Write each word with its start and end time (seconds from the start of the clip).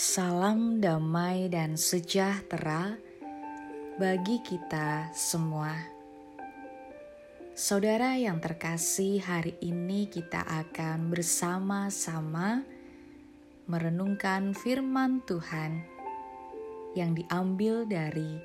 Salam 0.00 0.80
damai 0.80 1.52
dan 1.52 1.76
sejahtera 1.76 2.96
bagi 4.00 4.40
kita 4.40 5.12
semua. 5.12 5.76
Saudara 7.52 8.16
yang 8.16 8.40
terkasih, 8.40 9.20
hari 9.20 9.60
ini 9.60 10.08
kita 10.08 10.40
akan 10.40 11.12
bersama-sama 11.12 12.64
merenungkan 13.68 14.56
firman 14.56 15.20
Tuhan 15.28 15.84
yang 16.96 17.12
diambil 17.12 17.84
dari 17.84 18.40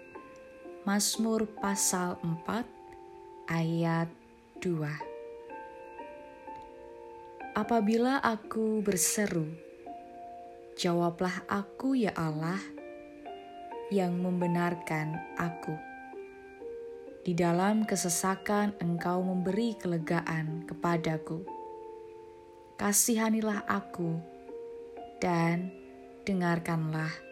Mazmur 0.83 1.47
pasal 1.63 2.19
4 2.19 3.47
ayat 3.47 4.11
2. 4.59 7.55
Apabila 7.55 8.19
aku 8.19 8.83
berseru, 8.83 9.47
Jawablah 10.75 11.47
aku 11.47 11.95
ya 11.95 12.11
Allah 12.19 12.59
yang 13.87 14.19
membenarkan 14.19 15.15
aku. 15.39 15.71
Di 17.23 17.31
dalam 17.31 17.87
kesesakan 17.87 18.75
engkau 18.83 19.23
memberi 19.23 19.79
kelegaan 19.79 20.67
kepadaku. 20.67 21.47
Kasihanilah 22.75 23.63
aku 23.71 24.19
dan 25.23 25.71
dengarkanlah 26.27 27.23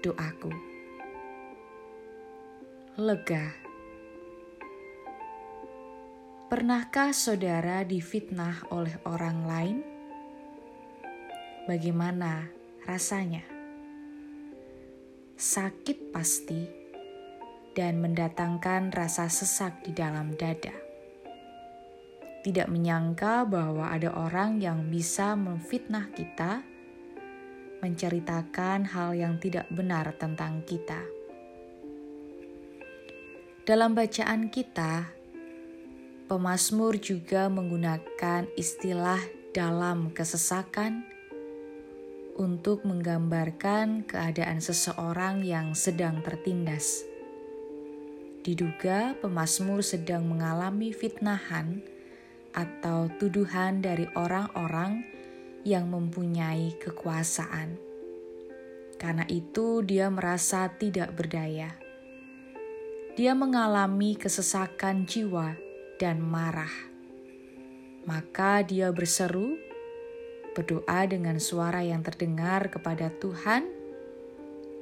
doaku. 0.00 0.48
Lega. 2.96 3.52
Pernahkah 6.48 7.12
saudara 7.12 7.84
difitnah 7.84 8.72
oleh 8.72 8.96
orang 9.04 9.38
lain? 9.44 9.78
Bagaimana 11.68 12.59
rasanya. 12.90 13.46
Sakit 15.38 16.10
pasti 16.10 16.66
dan 17.78 18.02
mendatangkan 18.02 18.90
rasa 18.90 19.30
sesak 19.30 19.86
di 19.86 19.94
dalam 19.94 20.34
dada. 20.34 20.74
Tidak 22.42 22.66
menyangka 22.66 23.46
bahwa 23.46 23.94
ada 23.94 24.10
orang 24.10 24.58
yang 24.58 24.90
bisa 24.90 25.38
memfitnah 25.38 26.10
kita, 26.10 26.66
menceritakan 27.78 28.90
hal 28.90 29.14
yang 29.14 29.38
tidak 29.38 29.70
benar 29.70 30.10
tentang 30.18 30.66
kita. 30.66 30.98
Dalam 33.62 33.94
bacaan 33.94 34.50
kita, 34.50 35.14
pemazmur 36.26 36.98
juga 36.98 37.46
menggunakan 37.46 38.50
istilah 38.58 39.20
dalam 39.54 40.10
kesesakan 40.10 41.09
untuk 42.40 42.88
menggambarkan 42.88 44.08
keadaan 44.08 44.64
seseorang 44.64 45.44
yang 45.44 45.76
sedang 45.76 46.24
tertindas. 46.24 47.04
Diduga 48.40 49.12
pemazmur 49.20 49.84
sedang 49.84 50.24
mengalami 50.24 50.96
fitnahan 50.96 51.84
atau 52.56 53.12
tuduhan 53.20 53.84
dari 53.84 54.08
orang-orang 54.16 55.04
yang 55.68 55.92
mempunyai 55.92 56.72
kekuasaan. 56.80 57.76
Karena 58.96 59.28
itu, 59.28 59.84
dia 59.84 60.08
merasa 60.08 60.72
tidak 60.72 61.12
berdaya. 61.12 61.76
Dia 63.20 63.36
mengalami 63.36 64.16
kesesakan 64.16 65.04
jiwa 65.04 65.60
dan 66.00 66.24
marah. 66.24 66.72
Maka 68.08 68.64
dia 68.64 68.88
berseru, 68.88 69.60
berdoa 70.60 71.08
dengan 71.08 71.40
suara 71.40 71.80
yang 71.80 72.04
terdengar 72.04 72.68
kepada 72.68 73.08
Tuhan, 73.16 73.64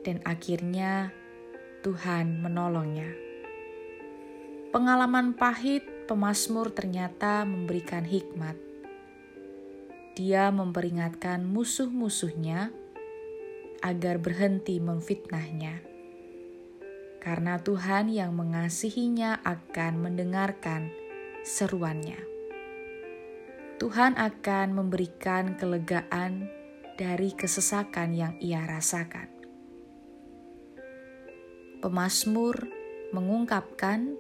dan 0.03 0.19
akhirnya 0.27 1.15
Tuhan 1.87 2.43
menolongnya. 2.43 3.07
Pengalaman 4.75 5.39
pahit 5.39 5.87
pemazmur 6.11 6.75
ternyata 6.75 7.47
memberikan 7.47 8.03
hikmat. 8.03 8.59
Dia 10.19 10.51
memperingatkan 10.51 11.47
musuh-musuhnya 11.47 12.75
agar 13.79 14.19
berhenti 14.19 14.83
memfitnahnya. 14.83 15.79
Karena 17.23 17.63
Tuhan 17.63 18.11
yang 18.11 18.35
mengasihinya 18.35 19.39
akan 19.47 19.93
mendengarkan 20.03 20.91
seruannya. 21.47 22.38
Tuhan 23.79 24.19
akan 24.19 24.75
memberikan 24.75 25.55
kelegaan 25.55 26.51
dari 26.99 27.31
kesesakan 27.31 28.11
yang 28.11 28.35
ia 28.43 28.67
rasakan. 28.67 29.31
Pemasmur 31.79 32.67
mengungkapkan 33.15 34.19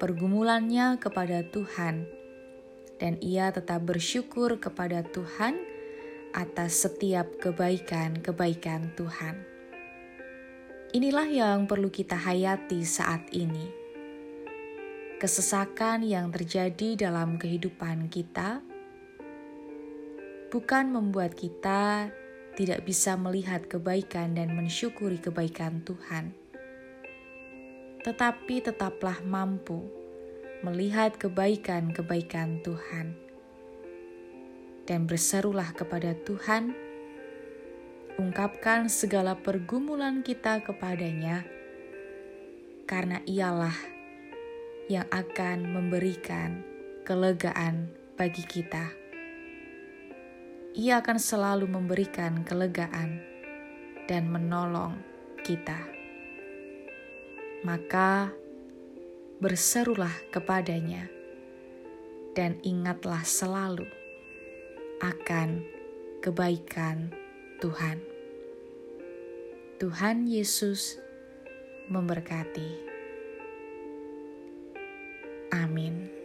pergumulannya 0.00 0.96
kepada 0.96 1.44
Tuhan, 1.52 2.08
dan 2.96 3.20
ia 3.20 3.52
tetap 3.52 3.84
bersyukur 3.84 4.56
kepada 4.56 5.04
Tuhan 5.04 5.60
atas 6.32 6.88
setiap 6.88 7.28
kebaikan-kebaikan 7.44 8.96
Tuhan. 8.96 9.36
Inilah 10.96 11.28
yang 11.28 11.68
perlu 11.68 11.92
kita 11.92 12.16
hayati 12.16 12.88
saat 12.88 13.28
ini 13.36 13.81
kesesakan 15.22 16.02
yang 16.02 16.34
terjadi 16.34 16.98
dalam 17.06 17.38
kehidupan 17.38 18.10
kita 18.10 18.58
bukan 20.50 20.90
membuat 20.90 21.38
kita 21.38 22.10
tidak 22.58 22.82
bisa 22.82 23.14
melihat 23.14 23.70
kebaikan 23.70 24.34
dan 24.34 24.50
mensyukuri 24.58 25.22
kebaikan 25.22 25.78
Tuhan, 25.86 26.34
tetapi 28.02 28.66
tetaplah 28.66 29.22
mampu 29.22 29.86
melihat 30.66 31.14
kebaikan-kebaikan 31.14 32.58
Tuhan 32.66 33.14
dan 34.90 35.06
berserulah 35.06 35.70
kepada 35.70 36.18
Tuhan. 36.26 36.74
Ungkapkan 38.18 38.90
segala 38.90 39.38
pergumulan 39.38 40.26
kita 40.26 40.66
kepadanya, 40.66 41.46
karena 42.90 43.22
Ialah 43.24 43.91
yang 44.90 45.06
akan 45.10 45.66
memberikan 45.70 46.62
kelegaan 47.06 47.90
bagi 48.18 48.42
kita. 48.46 48.90
Ia 50.72 51.04
akan 51.04 51.18
selalu 51.20 51.68
memberikan 51.68 52.42
kelegaan 52.42 53.20
dan 54.08 54.30
menolong 54.30 54.96
kita. 55.44 55.78
Maka 57.62 58.32
berserulah 59.42 60.14
kepadanya 60.30 61.06
dan 62.32 62.58
ingatlah 62.62 63.20
selalu 63.22 63.86
akan 65.02 65.66
kebaikan 66.22 67.10
Tuhan. 67.58 67.98
Tuhan 69.82 70.30
Yesus 70.30 71.02
memberkati. 71.90 72.91
Amin. 75.72 76.21